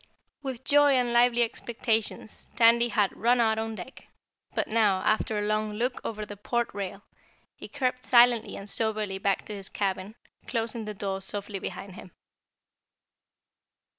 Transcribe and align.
With 0.41 0.63
joy 0.63 0.93
and 0.93 1.13
lively 1.13 1.43
expectations 1.43 2.49
Tandy 2.55 2.89
had 2.89 3.15
run 3.15 3.39
out 3.39 3.59
on 3.59 3.75
deck, 3.75 4.07
but 4.55 4.67
now, 4.67 5.03
after 5.03 5.37
a 5.37 5.43
long 5.45 5.73
look 5.73 6.01
over 6.03 6.25
the 6.25 6.35
port 6.35 6.73
rail, 6.73 7.03
he 7.55 7.67
crept 7.67 8.03
silently 8.03 8.55
and 8.57 8.67
soberly 8.67 9.19
back 9.19 9.45
to 9.45 9.55
his 9.55 9.69
cabin, 9.69 10.15
closing 10.47 10.85
the 10.85 10.95
door 10.95 11.21
softly 11.21 11.59
behind 11.59 11.93
him. 11.97 12.13